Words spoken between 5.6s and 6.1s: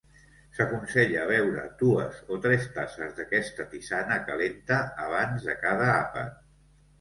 cada